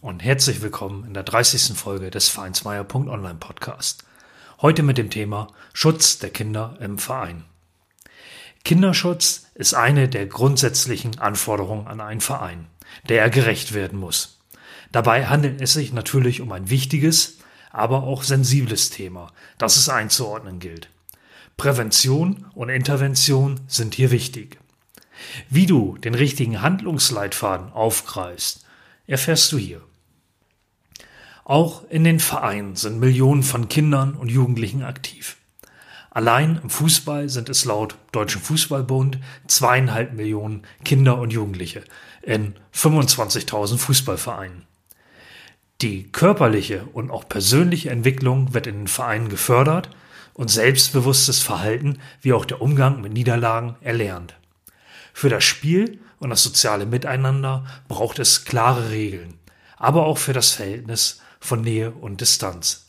[0.00, 1.76] und herzlich willkommen in der 30.
[1.76, 4.04] Folge des Vereinsmeier.online Podcast.
[4.62, 7.44] Heute mit dem Thema Schutz der Kinder im Verein.
[8.64, 12.66] Kinderschutz ist eine der grundsätzlichen Anforderungen an einen Verein,
[13.08, 14.38] der er gerecht werden muss.
[14.92, 17.38] Dabei handelt es sich natürlich um ein wichtiges,
[17.72, 20.88] aber auch sensibles Thema, das es einzuordnen gilt.
[21.56, 24.58] Prävention und Intervention sind hier wichtig.
[25.50, 28.64] Wie du den richtigen Handlungsleitfaden aufgreifst,
[29.08, 29.87] erfährst du hier.
[31.48, 35.38] Auch in den Vereinen sind Millionen von Kindern und Jugendlichen aktiv.
[36.10, 41.84] Allein im Fußball sind es laut Deutschen Fußballbund zweieinhalb Millionen Kinder und Jugendliche
[42.20, 44.66] in 25.000 Fußballvereinen.
[45.80, 49.88] Die körperliche und auch persönliche Entwicklung wird in den Vereinen gefördert
[50.34, 54.34] und selbstbewusstes Verhalten wie auch der Umgang mit Niederlagen erlernt.
[55.14, 59.38] Für das Spiel und das soziale Miteinander braucht es klare Regeln,
[59.78, 62.86] aber auch für das Verhältnis von Nähe und Distanz.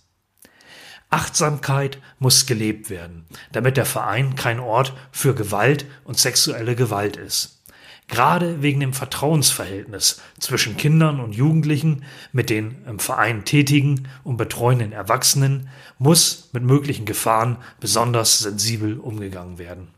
[1.09, 7.63] Achtsamkeit muss gelebt werden, damit der Verein kein Ort für Gewalt und sexuelle Gewalt ist.
[8.07, 14.93] Gerade wegen dem Vertrauensverhältnis zwischen Kindern und Jugendlichen mit den im Verein tätigen und betreuenden
[14.93, 19.89] Erwachsenen muss mit möglichen Gefahren besonders sensibel umgegangen werden.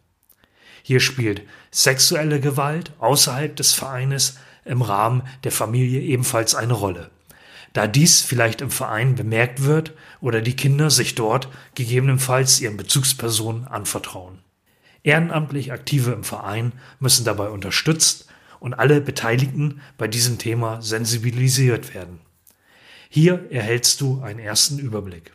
[0.84, 7.12] Hier spielt sexuelle Gewalt außerhalb des Vereines im Rahmen der Familie ebenfalls eine Rolle.
[7.74, 13.66] Da dies vielleicht im Verein bemerkt wird oder die Kinder sich dort gegebenenfalls ihren Bezugspersonen
[13.68, 14.40] anvertrauen.
[15.04, 18.28] Ehrenamtlich Aktive im Verein müssen dabei unterstützt
[18.60, 22.20] und alle Beteiligten bei diesem Thema sensibilisiert werden.
[23.10, 25.34] Hier erhältst du einen ersten Überblick.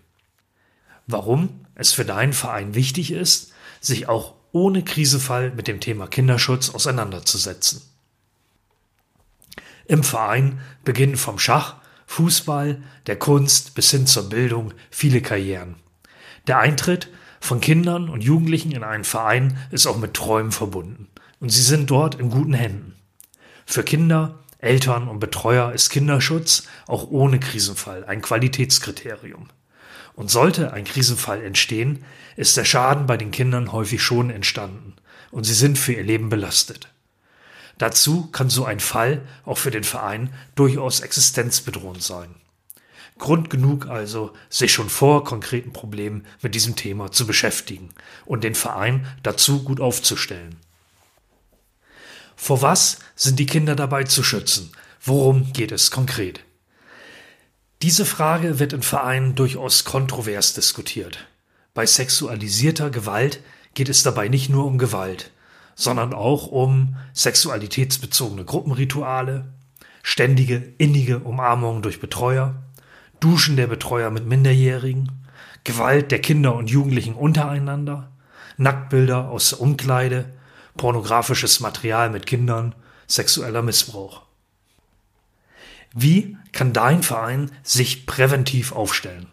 [1.06, 6.70] Warum es für deinen Verein wichtig ist, sich auch ohne Krisefall mit dem Thema Kinderschutz
[6.70, 7.82] auseinanderzusetzen.
[9.86, 15.76] Im Verein beginnen vom Schach, Fußball, der Kunst bis hin zur Bildung viele Karrieren.
[16.46, 17.08] Der Eintritt
[17.40, 21.08] von Kindern und Jugendlichen in einen Verein ist auch mit Träumen verbunden
[21.40, 22.94] und sie sind dort in guten Händen.
[23.66, 29.48] Für Kinder, Eltern und Betreuer ist Kinderschutz auch ohne Krisenfall ein Qualitätskriterium.
[30.14, 32.02] Und sollte ein Krisenfall entstehen,
[32.36, 34.94] ist der Schaden bei den Kindern häufig schon entstanden
[35.30, 36.88] und sie sind für ihr Leben belastet.
[37.78, 42.34] Dazu kann so ein Fall auch für den Verein durchaus existenzbedrohend sein.
[43.18, 47.90] Grund genug also, sich schon vor konkreten Problemen mit diesem Thema zu beschäftigen
[48.26, 50.56] und den Verein dazu gut aufzustellen.
[52.36, 54.70] Vor was sind die Kinder dabei zu schützen?
[55.02, 56.40] Worum geht es konkret?
[57.82, 61.26] Diese Frage wird in Vereinen durchaus kontrovers diskutiert.
[61.72, 63.40] Bei sexualisierter Gewalt
[63.74, 65.30] geht es dabei nicht nur um Gewalt,
[65.76, 69.52] sondern auch um sexualitätsbezogene Gruppenrituale,
[70.02, 72.54] ständige innige Umarmungen durch Betreuer,
[73.20, 75.12] Duschen der Betreuer mit Minderjährigen,
[75.64, 78.10] Gewalt der Kinder und Jugendlichen untereinander,
[78.56, 80.32] Nacktbilder aus der Umkleide,
[80.76, 82.74] pornografisches Material mit Kindern,
[83.06, 84.22] sexueller Missbrauch.
[85.92, 89.26] Wie kann dein Verein sich präventiv aufstellen?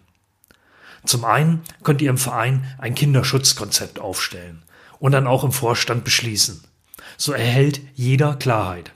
[1.05, 4.63] Zum einen könnt ihr im Verein ein Kinderschutzkonzept aufstellen
[5.03, 6.63] und dann auch im Vorstand beschließen.
[7.17, 8.93] So erhält jeder Klarheit.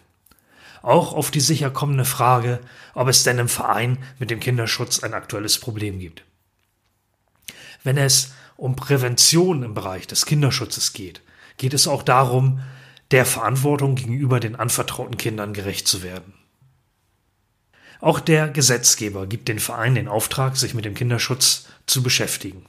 [0.81, 2.62] Auch auf die sicher kommende Frage,
[2.94, 6.23] ob es denn im Verein mit dem Kinderschutz ein aktuelles Problem gibt.
[7.84, 11.19] Wenn es um Prävention im Bereich des Kinderschutzes geht,
[11.57, 12.62] geht es auch darum,
[13.12, 16.34] der Verantwortung gegenüber den anvertrauten Kindern gerecht zu werden.
[18.00, 22.65] Auch der Gesetzgeber gibt den Verein den Auftrag, sich mit dem Kinderschutz zu beschäftigen.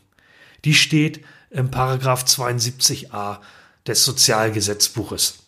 [0.64, 3.39] Die steht im Paragraph 72a
[3.87, 5.41] des Sozialgesetzbuches.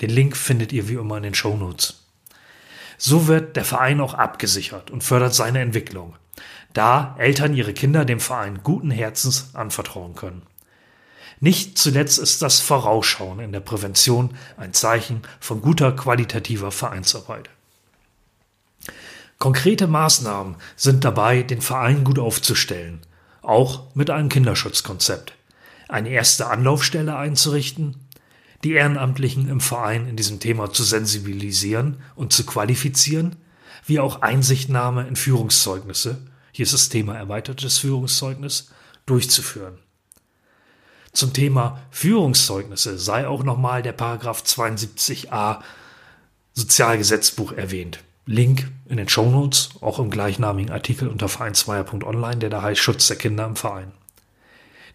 [0.00, 2.02] Den Link findet ihr wie immer in den Shownotes.
[2.98, 6.16] So wird der Verein auch abgesichert und fördert seine Entwicklung,
[6.72, 10.42] da Eltern ihre Kinder dem Verein guten Herzens anvertrauen können.
[11.40, 17.50] Nicht zuletzt ist das Vorausschauen in der Prävention ein Zeichen von guter qualitativer Vereinsarbeit.
[19.38, 23.00] Konkrete Maßnahmen sind dabei, den Verein gut aufzustellen,
[23.42, 25.34] auch mit einem Kinderschutzkonzept.
[25.88, 27.96] Eine erste Anlaufstelle einzurichten,
[28.64, 33.36] die Ehrenamtlichen im Verein in diesem Thema zu sensibilisieren und zu qualifizieren,
[33.84, 36.18] wie auch Einsichtnahme in Führungszeugnisse,
[36.52, 38.70] hier ist das Thema erweitertes Führungszeugnis,
[39.06, 39.78] durchzuführen.
[41.12, 45.60] Zum Thema Führungszeugnisse sei auch nochmal der Paragraph 72a
[46.54, 47.98] Sozialgesetzbuch erwähnt.
[48.26, 53.16] Link in den Shownotes, auch im gleichnamigen Artikel unter vereinsmeier.online, der da heißt Schutz der
[53.16, 53.92] Kinder im Verein.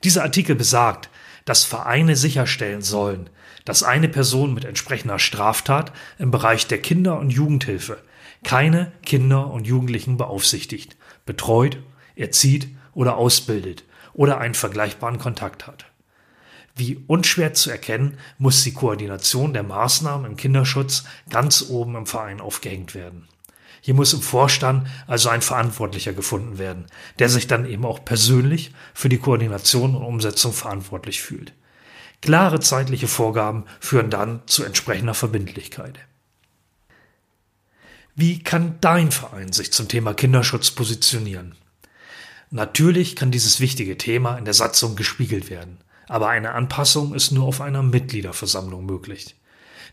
[0.04, 1.10] Dieser Artikel besagt,
[1.46, 3.30] dass Vereine sicherstellen sollen,
[3.66, 7.98] dass eine Person mit entsprechender Straftat im Bereich der Kinder- und Jugendhilfe
[8.44, 10.96] keine Kinder und Jugendlichen beaufsichtigt,
[11.26, 11.80] betreut,
[12.16, 13.84] erzieht oder ausbildet
[14.14, 15.86] oder einen vergleichbaren Kontakt hat.
[16.78, 22.40] Wie unschwer zu erkennen, muss die Koordination der Maßnahmen im Kinderschutz ganz oben im Verein
[22.40, 23.28] aufgehängt werden.
[23.82, 26.86] Hier muss im Vorstand also ein Verantwortlicher gefunden werden,
[27.20, 31.54] der sich dann eben auch persönlich für die Koordination und Umsetzung verantwortlich fühlt.
[32.22, 36.00] Klare zeitliche Vorgaben führen dann zu entsprechender Verbindlichkeit.
[38.16, 41.56] Wie kann dein Verein sich zum Thema Kinderschutz positionieren?
[42.50, 45.78] Natürlich kann dieses wichtige Thema in der Satzung gespiegelt werden,
[46.08, 49.36] aber eine Anpassung ist nur auf einer Mitgliederversammlung möglich.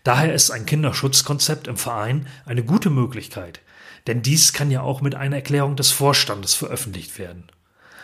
[0.04, 3.60] Daher ist ein Kinderschutzkonzept im Verein eine gute Möglichkeit,
[4.06, 7.44] denn dies kann ja auch mit einer Erklärung des Vorstandes veröffentlicht werden.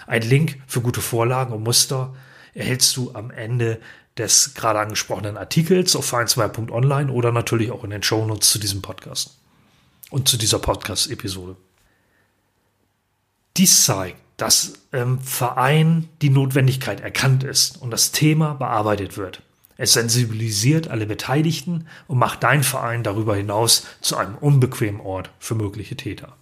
[0.07, 2.15] Ein Link für gute Vorlagen und Muster
[2.55, 3.81] erhältst du am Ende
[4.17, 9.39] des gerade angesprochenen Artikels auf verein2.online oder natürlich auch in den Shownotes zu diesem Podcast
[10.11, 11.57] und zu dieser Podcast-Episode.
[13.57, 19.43] Dies zeigt, dass im Verein die Notwendigkeit erkannt ist und das Thema bearbeitet wird.
[19.77, 25.55] Es sensibilisiert alle Beteiligten und macht dein Verein darüber hinaus zu einem unbequemen Ort für
[25.55, 26.37] mögliche Täter.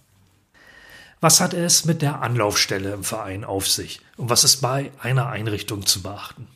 [1.21, 5.27] Was hat es mit der Anlaufstelle im Verein auf sich und was ist bei einer
[5.27, 6.47] Einrichtung zu beachten?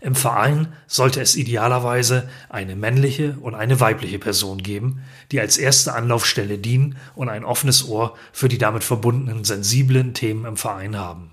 [0.00, 5.02] Im Verein sollte es idealerweise eine männliche und eine weibliche Person geben,
[5.32, 10.44] die als erste Anlaufstelle dienen und ein offenes Ohr für die damit verbundenen sensiblen Themen
[10.44, 11.32] im Verein haben.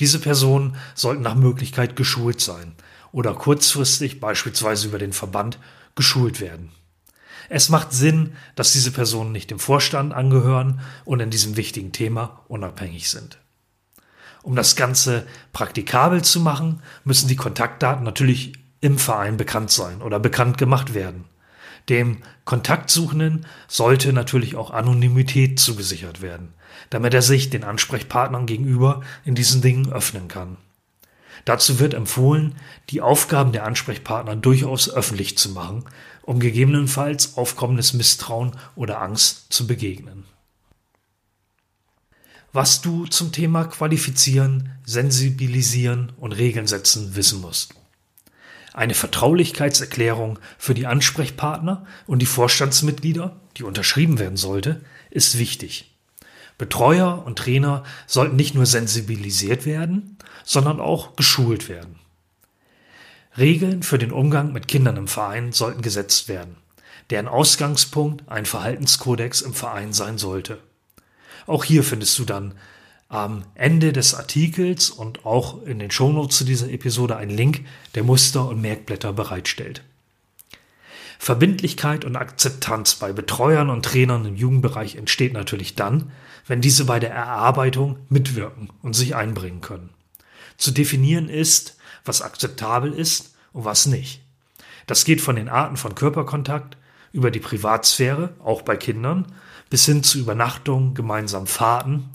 [0.00, 2.74] Diese Personen sollten nach Möglichkeit geschult sein
[3.10, 5.58] oder kurzfristig beispielsweise über den Verband
[5.94, 6.72] geschult werden.
[7.48, 12.40] Es macht Sinn, dass diese Personen nicht dem Vorstand angehören und in diesem wichtigen Thema
[12.48, 13.41] unabhängig sind.
[14.42, 20.18] Um das Ganze praktikabel zu machen, müssen die Kontaktdaten natürlich im Verein bekannt sein oder
[20.18, 21.24] bekannt gemacht werden.
[21.88, 26.54] Dem Kontaktsuchenden sollte natürlich auch Anonymität zugesichert werden,
[26.90, 30.56] damit er sich den Ansprechpartnern gegenüber in diesen Dingen öffnen kann.
[31.44, 32.56] Dazu wird empfohlen,
[32.90, 35.84] die Aufgaben der Ansprechpartner durchaus öffentlich zu machen,
[36.22, 40.24] um gegebenenfalls aufkommendes Misstrauen oder Angst zu begegnen
[42.52, 47.74] was du zum Thema Qualifizieren, Sensibilisieren und Regeln setzen wissen musst.
[48.74, 55.94] Eine Vertraulichkeitserklärung für die Ansprechpartner und die Vorstandsmitglieder, die unterschrieben werden sollte, ist wichtig.
[56.58, 61.96] Betreuer und Trainer sollten nicht nur sensibilisiert werden, sondern auch geschult werden.
[63.36, 66.56] Regeln für den Umgang mit Kindern im Verein sollten gesetzt werden,
[67.10, 70.58] deren Ausgangspunkt ein Verhaltenskodex im Verein sein sollte.
[71.46, 72.54] Auch hier findest du dann
[73.08, 78.04] am Ende des Artikels und auch in den Shownotes zu dieser Episode einen Link, der
[78.04, 79.82] Muster und Merkblätter bereitstellt.
[81.18, 86.10] Verbindlichkeit und Akzeptanz bei Betreuern und Trainern im Jugendbereich entsteht natürlich dann,
[86.46, 89.90] wenn diese bei der Erarbeitung mitwirken und sich einbringen können.
[90.56, 94.22] Zu definieren ist, was akzeptabel ist und was nicht.
[94.86, 96.76] Das geht von den Arten von Körperkontakt
[97.12, 99.26] über die Privatsphäre, auch bei Kindern,
[99.72, 102.10] bis hin zu Übernachtungen, gemeinsamen Fahrten,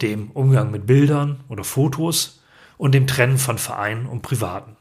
[0.00, 2.40] dem Umgang mit Bildern oder Fotos
[2.78, 4.78] und dem Trennen von Vereinen und Privaten.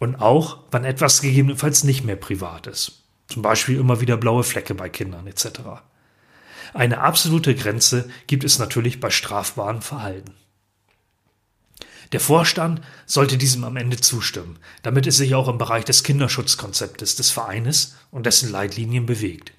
[0.00, 3.04] Und auch, wann etwas gegebenenfalls nicht mehr privat ist.
[3.28, 5.60] Zum Beispiel immer wieder blaue Flecke bei Kindern etc.
[6.74, 10.34] Eine absolute Grenze gibt es natürlich bei strafbaren Verhalten.
[12.10, 17.14] Der Vorstand sollte diesem am Ende zustimmen, damit es sich auch im Bereich des Kinderschutzkonzeptes
[17.14, 19.52] des Vereines und dessen Leitlinien bewegt.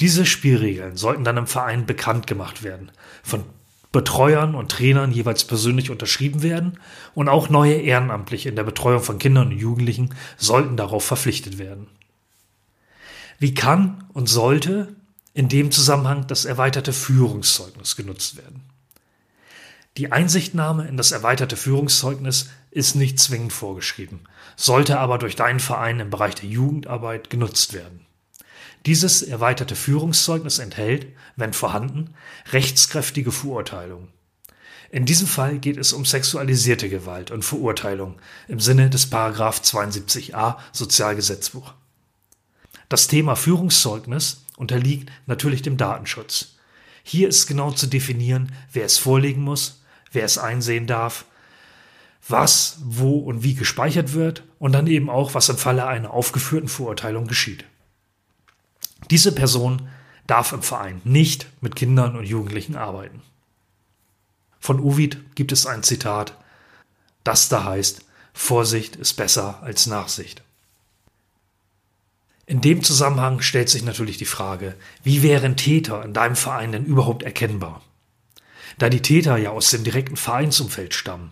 [0.00, 2.90] Diese Spielregeln sollten dann im Verein bekannt gemacht werden,
[3.22, 3.44] von
[3.92, 6.80] Betreuern und Trainern jeweils persönlich unterschrieben werden
[7.14, 11.86] und auch neue Ehrenamtliche in der Betreuung von Kindern und Jugendlichen sollten darauf verpflichtet werden.
[13.38, 14.96] Wie kann und sollte
[15.32, 18.62] in dem Zusammenhang das erweiterte Führungszeugnis genutzt werden?
[19.96, 24.20] Die Einsichtnahme in das erweiterte Führungszeugnis ist nicht zwingend vorgeschrieben,
[24.56, 28.04] sollte aber durch deinen Verein im Bereich der Jugendarbeit genutzt werden.
[28.86, 32.14] Dieses erweiterte Führungszeugnis enthält, wenn vorhanden,
[32.52, 34.08] rechtskräftige Verurteilungen.
[34.90, 40.56] In diesem Fall geht es um sexualisierte Gewalt und Verurteilung im Sinne des Paragraph 72a
[40.72, 41.72] Sozialgesetzbuch.
[42.88, 46.56] Das Thema Führungszeugnis unterliegt natürlich dem Datenschutz.
[47.02, 51.24] Hier ist genau zu definieren, wer es vorlegen muss, wer es einsehen darf,
[52.28, 56.68] was, wo und wie gespeichert wird und dann eben auch, was im Falle einer aufgeführten
[56.68, 57.64] Verurteilung geschieht.
[59.10, 59.88] Diese Person
[60.26, 63.22] darf im Verein nicht mit Kindern und Jugendlichen arbeiten.
[64.58, 66.36] Von Ovid gibt es ein Zitat,
[67.22, 70.42] das da heißt, Vorsicht ist besser als Nachsicht.
[72.46, 76.84] In dem Zusammenhang stellt sich natürlich die Frage, wie wären Täter in deinem Verein denn
[76.84, 77.82] überhaupt erkennbar?
[78.78, 81.30] Da die Täter ja aus dem direkten Vereinsumfeld stammen,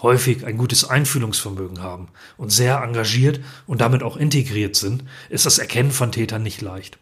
[0.00, 5.58] häufig ein gutes Einfühlungsvermögen haben und sehr engagiert und damit auch integriert sind, ist das
[5.58, 6.98] Erkennen von Tätern nicht leicht.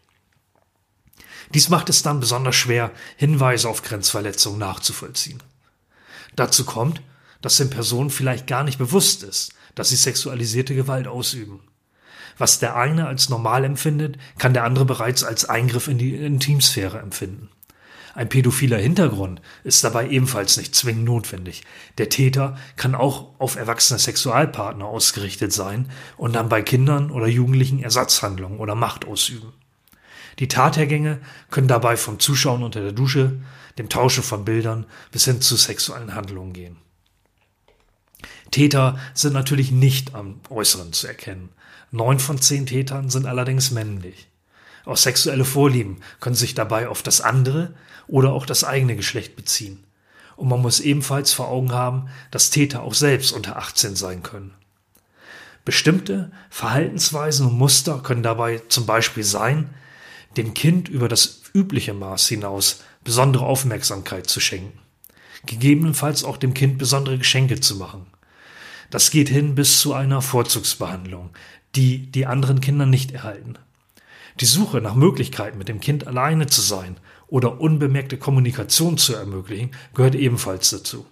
[1.55, 5.43] Dies macht es dann besonders schwer, Hinweise auf Grenzverletzungen nachzuvollziehen.
[6.37, 7.03] Dazu kommt,
[7.41, 11.61] dass den Personen vielleicht gar nicht bewusst ist, dass sie sexualisierte Gewalt ausüben.
[12.39, 16.99] Was der eine als normal empfindet, kann der andere bereits als Eingriff in die Intimsphäre
[16.99, 17.51] empfinden.
[18.15, 21.63] Ein pädophiler Hintergrund ist dabei ebenfalls nicht zwingend notwendig.
[21.97, 27.83] Der Täter kann auch auf erwachsene Sexualpartner ausgerichtet sein und dann bei Kindern oder Jugendlichen
[27.83, 29.53] Ersatzhandlungen oder Macht ausüben.
[30.39, 31.21] Die Tathergänge
[31.51, 33.41] können dabei vom Zuschauen unter der Dusche,
[33.79, 36.77] dem Tauschen von Bildern bis hin zu sexuellen Handlungen gehen.
[38.51, 41.49] Täter sind natürlich nicht am Äußeren zu erkennen.
[41.91, 44.29] Neun von zehn Tätern sind allerdings männlich.
[44.85, 47.75] Auch sexuelle Vorlieben können sich dabei auf das andere
[48.09, 49.85] oder auch das eigene Geschlecht beziehen.
[50.37, 54.55] Und man muss ebenfalls vor Augen haben, dass Täter auch selbst unter 18 sein können.
[55.65, 59.71] Bestimmte Verhaltensweisen und Muster können dabei zum Beispiel sein,
[60.37, 64.79] dem Kind über das übliche Maß hinaus besondere Aufmerksamkeit zu schenken,
[65.47, 68.07] gegebenenfalls auch dem Kind besondere Geschenke zu machen.
[68.91, 71.31] Das geht hin bis zu einer Vorzugsbehandlung,
[71.75, 73.55] die die anderen Kinder nicht erhalten.
[74.41, 76.97] Die Suche nach Möglichkeiten, mit dem Kind alleine zu sein
[77.29, 81.07] oder unbemerkte Kommunikation zu ermöglichen, gehört ebenfalls dazu.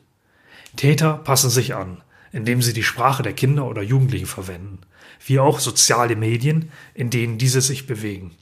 [0.76, 4.78] Täter passen sich an, indem sie die Sprache der Kinder oder Jugendlichen verwenden,
[5.26, 8.32] wie auch soziale Medien, in denen diese sich bewegen.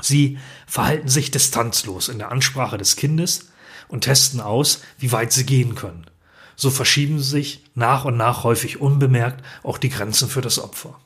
[0.00, 3.48] Sie verhalten sich distanzlos in der Ansprache des Kindes
[3.88, 6.06] und testen aus, wie weit sie gehen können.
[6.56, 10.98] So verschieben sich nach und nach häufig unbemerkt auch die Grenzen für das Opfer.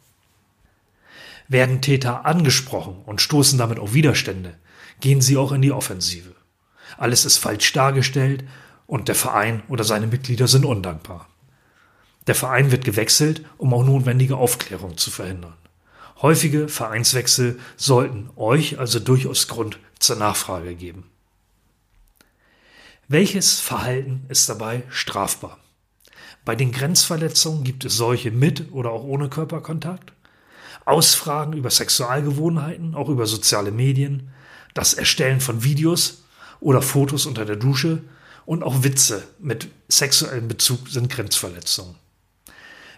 [1.49, 4.54] Werden Täter angesprochen und stoßen damit auf Widerstände,
[5.00, 6.35] gehen sie auch in die Offensive.
[6.99, 8.45] Alles ist falsch dargestellt
[8.87, 11.28] und der Verein oder seine Mitglieder sind undankbar.
[12.26, 15.54] Der Verein wird gewechselt, um auch notwendige Aufklärung zu verhindern.
[16.21, 21.09] Häufige Vereinswechsel sollten euch also durchaus Grund zur Nachfrage geben.
[23.07, 25.59] Welches Verhalten ist dabei strafbar?
[26.45, 30.13] Bei den Grenzverletzungen gibt es solche mit oder auch ohne Körperkontakt.
[30.85, 34.31] Ausfragen über Sexualgewohnheiten, auch über soziale Medien,
[34.75, 36.25] das Erstellen von Videos
[36.61, 38.03] oder Fotos unter der Dusche
[38.45, 41.95] und auch Witze mit sexuellem Bezug sind Grenzverletzungen.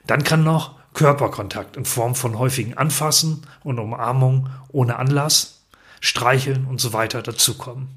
[0.06, 5.62] Dann kann noch Körperkontakt in Form von häufigen Anfassen und Umarmung ohne Anlass,
[6.00, 7.88] Streicheln und so weiter dazukommen.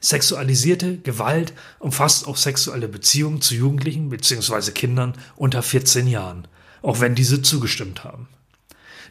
[0.00, 4.72] Sexualisierte Gewalt umfasst auch sexuelle Beziehungen zu Jugendlichen bzw.
[4.72, 6.48] Kindern unter 14 Jahren,
[6.82, 8.28] auch wenn diese zugestimmt haben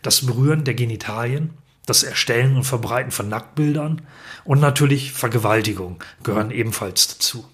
[0.01, 1.51] das Berühren der Genitalien,
[1.85, 4.01] das Erstellen und Verbreiten von Nacktbildern
[4.43, 7.45] und natürlich Vergewaltigung gehören ebenfalls dazu.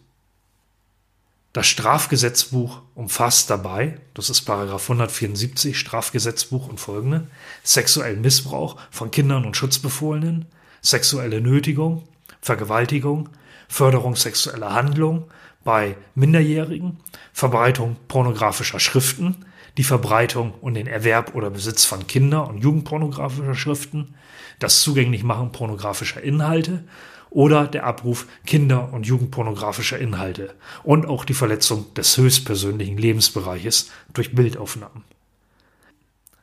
[1.57, 7.25] Das Strafgesetzbuch umfasst dabei, das ist Paragraph 174 Strafgesetzbuch und folgende,
[7.63, 10.45] sexuellen Missbrauch von Kindern und Schutzbefohlenen,
[10.83, 12.03] sexuelle Nötigung,
[12.41, 13.29] Vergewaltigung,
[13.67, 15.31] Förderung sexueller Handlung
[15.63, 16.97] bei Minderjährigen,
[17.33, 19.43] Verbreitung pornografischer Schriften,
[19.77, 24.13] die Verbreitung und den Erwerb oder Besitz von Kinder- und Jugendpornografischer Schriften,
[24.59, 26.83] das Zugänglichmachen pornografischer Inhalte
[27.29, 34.33] oder der Abruf kinder- und jugendpornografischer Inhalte und auch die Verletzung des höchstpersönlichen Lebensbereiches durch
[34.33, 35.03] Bildaufnahmen.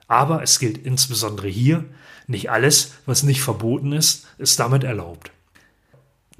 [0.07, 1.85] Aber es gilt insbesondere hier,
[2.27, 5.31] nicht alles, was nicht verboten ist, ist damit erlaubt.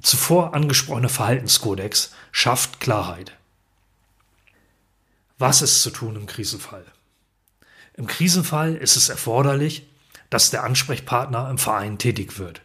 [0.01, 3.33] Zuvor angesprochene Verhaltenskodex schafft Klarheit.
[5.37, 6.85] Was ist zu tun im Krisenfall?
[7.95, 9.87] Im Krisenfall ist es erforderlich,
[10.29, 12.61] dass der Ansprechpartner im Verein tätig wird.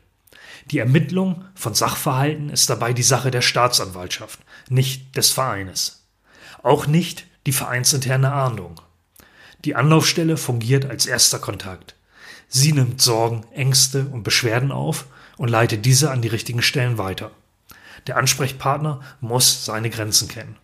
[0.70, 6.06] Die Ermittlung von Sachverhalten ist dabei die Sache der Staatsanwaltschaft, nicht des Vereines.
[6.62, 8.80] Auch nicht die vereinsinterne Ahndung.
[9.64, 11.96] Die Anlaufstelle fungiert als erster Kontakt.
[12.48, 17.32] Sie nimmt Sorgen, Ängste und Beschwerden auf und leitet diese an die richtigen Stellen weiter.
[18.06, 20.56] Der Ansprechpartner muss seine Grenzen kennen.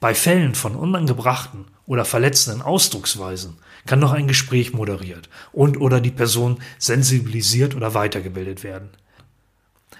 [0.00, 6.10] Bei Fällen von unangebrachten oder verletzenden Ausdrucksweisen kann noch ein Gespräch moderiert und oder die
[6.10, 8.90] Person sensibilisiert oder weitergebildet werden.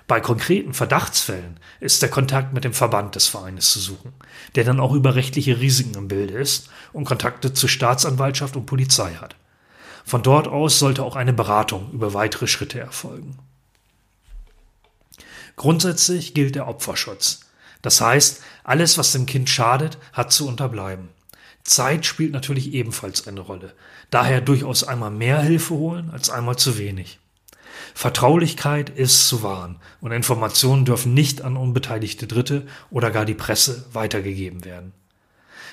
[0.08, 4.12] Bei konkreten Verdachtsfällen ist der Kontakt mit dem Verband des Vereines zu suchen,
[4.54, 9.14] der dann auch über rechtliche Risiken im Bilde ist und Kontakte zu Staatsanwaltschaft und Polizei
[9.14, 9.34] hat.
[10.04, 13.36] Von dort aus sollte auch eine Beratung über weitere Schritte erfolgen.
[15.56, 17.40] Grundsätzlich gilt der Opferschutz.
[17.82, 21.08] Das heißt, alles, was dem Kind schadet, hat zu unterbleiben.
[21.66, 23.74] Zeit spielt natürlich ebenfalls eine Rolle.
[24.10, 27.18] Daher durchaus einmal mehr Hilfe holen als einmal zu wenig.
[27.94, 33.84] Vertraulichkeit ist zu wahren und Informationen dürfen nicht an unbeteiligte Dritte oder gar die Presse
[33.92, 34.92] weitergegeben werden.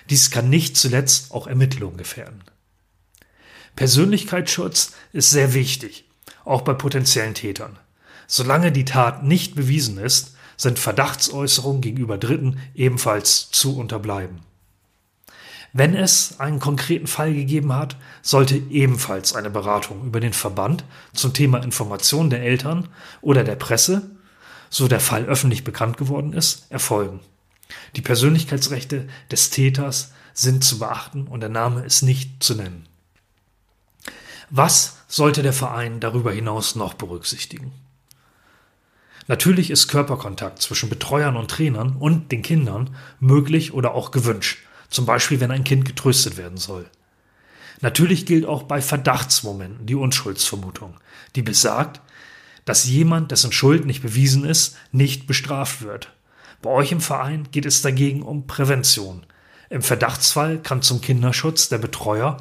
[0.10, 2.44] Dies kann nicht zuletzt auch Ermittlungen gefährden.
[3.76, 6.06] Persönlichkeitsschutz ist sehr wichtig,
[6.46, 7.78] auch bei potenziellen Tätern.
[8.28, 14.42] Solange die Tat nicht bewiesen ist, sind Verdachtsäußerungen gegenüber Dritten ebenfalls zu unterbleiben.
[15.76, 21.34] Wenn es einen konkreten Fall gegeben hat, sollte ebenfalls eine Beratung über den Verband zum
[21.34, 22.90] Thema Information der Eltern
[23.22, 24.12] oder der Presse,
[24.70, 27.22] so der Fall öffentlich bekannt geworden ist, erfolgen.
[27.96, 32.86] Die Persönlichkeitsrechte des Täters sind zu beachten und der Name ist nicht zu nennen.
[34.52, 37.72] Was sollte der Verein darüber hinaus noch berücksichtigen?
[39.26, 44.60] Natürlich ist Körperkontakt zwischen Betreuern und Trainern und den Kindern möglich oder auch gewünscht
[44.94, 46.86] zum Beispiel wenn ein Kind getröstet werden soll.
[47.82, 50.96] Natürlich gilt auch bei Verdachtsmomenten die Unschuldsvermutung,
[51.36, 52.00] die besagt,
[52.66, 56.14] dass jemand, dessen Schuld nicht bewiesen ist, nicht bestraft wird.
[56.62, 59.26] Bei euch im Verein geht es dagegen um Prävention.
[59.70, 62.38] Im Verdachtsfall kann zum Kinderschutz der Betreuer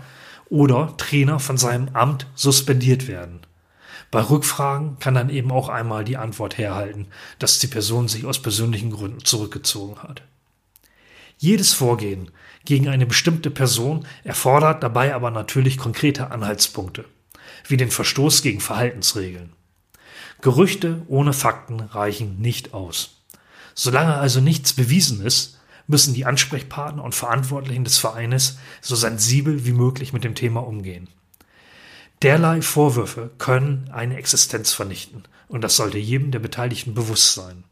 [0.48, 3.40] oder Trainer von seinem Amt suspendiert werden.
[4.10, 7.06] Bei Rückfragen kann dann eben auch einmal die Antwort herhalten,
[7.38, 10.22] dass die Person sich aus persönlichen Gründen zurückgezogen hat.
[11.42, 12.30] Jedes Vorgehen
[12.64, 17.04] gegen eine bestimmte Person erfordert dabei aber natürlich konkrete Anhaltspunkte,
[17.66, 19.52] wie den Verstoß gegen Verhaltensregeln.
[20.40, 23.24] Gerüchte ohne Fakten reichen nicht aus.
[23.74, 29.72] Solange also nichts bewiesen ist, müssen die Ansprechpartner und Verantwortlichen des Vereines so sensibel wie
[29.72, 31.08] möglich mit dem Thema umgehen.
[32.22, 37.64] Derlei Vorwürfe können eine Existenz vernichten, und das sollte jedem der Beteiligten bewusst sein.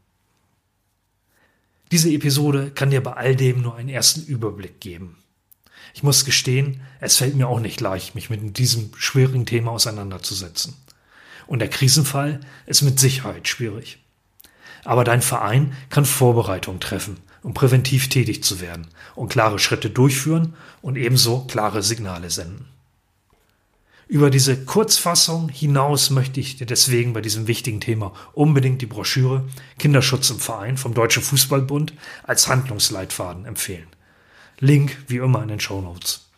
[1.91, 5.17] Diese Episode kann dir bei all dem nur einen ersten Überblick geben.
[5.93, 10.75] Ich muss gestehen, es fällt mir auch nicht leicht, mich mit diesem schwierigen Thema auseinanderzusetzen.
[11.47, 13.97] Und der Krisenfall ist mit Sicherheit schwierig.
[14.85, 20.53] Aber dein Verein kann Vorbereitungen treffen, um präventiv tätig zu werden und klare Schritte durchführen
[20.81, 22.67] und ebenso klare Signale senden.
[24.11, 29.45] Über diese Kurzfassung hinaus möchte ich dir deswegen bei diesem wichtigen Thema unbedingt die Broschüre
[29.79, 31.93] Kinderschutz im Verein vom Deutschen Fußballbund
[32.23, 33.87] als Handlungsleitfaden empfehlen.
[34.59, 36.29] Link wie immer in den Show Notes.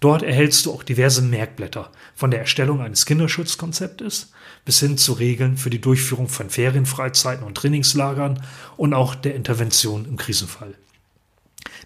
[0.00, 4.32] Dort erhältst du auch diverse Merkblätter von der Erstellung eines Kinderschutzkonzeptes
[4.64, 8.42] bis hin zu Regeln für die Durchführung von Ferienfreizeiten und Trainingslagern
[8.76, 10.74] und auch der Intervention im Krisenfall.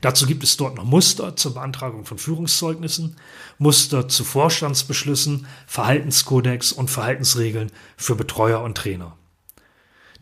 [0.01, 3.17] Dazu gibt es dort noch Muster zur Beantragung von Führungszeugnissen,
[3.59, 9.17] Muster zu Vorstandsbeschlüssen, Verhaltenskodex und Verhaltensregeln für Betreuer und Trainer.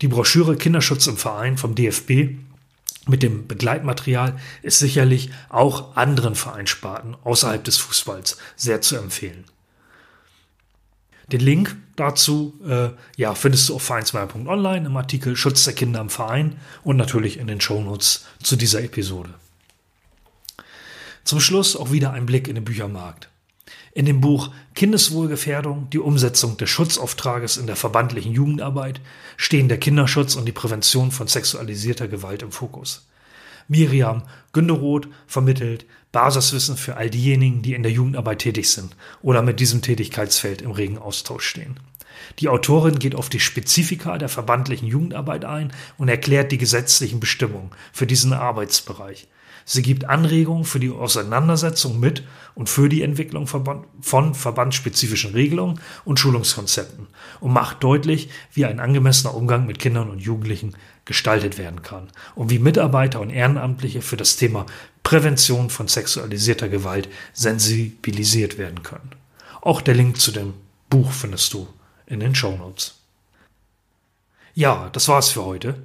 [0.00, 2.36] Die Broschüre Kinderschutz im Verein vom DFB
[3.06, 9.44] mit dem Begleitmaterial ist sicherlich auch anderen Vereinssparten außerhalb des Fußballs sehr zu empfehlen.
[11.30, 16.10] Den Link dazu äh, ja, findest du auf vereinsmeier.online im Artikel Schutz der Kinder im
[16.10, 19.30] Verein und natürlich in den Shownotes zu dieser Episode.
[21.32, 23.30] Zum Schluss auch wieder ein Blick in den Büchermarkt.
[23.94, 29.00] In dem Buch Kindeswohlgefährdung, die Umsetzung des Schutzauftrages in der verbandlichen Jugendarbeit
[29.38, 33.08] stehen der Kinderschutz und die Prävention von sexualisierter Gewalt im Fokus.
[33.66, 39.58] Miriam Günderoth vermittelt Basiswissen für all diejenigen, die in der Jugendarbeit tätig sind oder mit
[39.58, 41.80] diesem Tätigkeitsfeld im regen Austausch stehen.
[42.40, 47.70] Die Autorin geht auf die Spezifika der verbandlichen Jugendarbeit ein und erklärt die gesetzlichen Bestimmungen
[47.90, 49.28] für diesen Arbeitsbereich.
[49.64, 56.18] Sie gibt Anregungen für die Auseinandersetzung mit und für die Entwicklung von verbandsspezifischen Regelungen und
[56.18, 57.06] Schulungskonzepten
[57.40, 62.50] und macht deutlich, wie ein angemessener Umgang mit Kindern und Jugendlichen gestaltet werden kann und
[62.50, 64.66] wie Mitarbeiter und Ehrenamtliche für das Thema
[65.02, 69.10] Prävention von sexualisierter Gewalt sensibilisiert werden können.
[69.60, 70.54] Auch der Link zu dem
[70.90, 71.68] Buch findest du
[72.06, 72.96] in den Show Notes.
[74.54, 75.76] Ja, das war's für heute.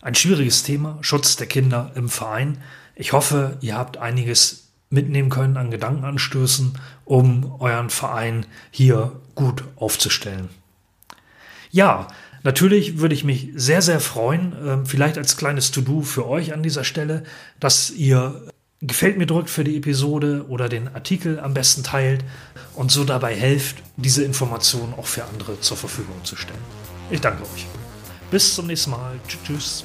[0.00, 2.62] Ein schwieriges Thema, Schutz der Kinder im Verein.
[2.94, 10.48] Ich hoffe, ihr habt einiges mitnehmen können an Gedankenanstößen, um euren Verein hier gut aufzustellen.
[11.70, 12.08] Ja,
[12.42, 16.62] natürlich würde ich mich sehr, sehr freuen, ähm, vielleicht als kleines To-Do für euch an
[16.62, 17.22] dieser Stelle,
[17.60, 18.50] dass ihr
[18.82, 22.24] Gefällt mir drückt für die Episode oder den Artikel am besten teilt
[22.74, 26.58] und so dabei helft, diese Informationen auch für andere zur Verfügung zu stellen.
[27.10, 27.66] Ich danke euch.
[28.30, 29.20] Bis zum nächsten Mal.
[29.44, 29.84] Tschüss.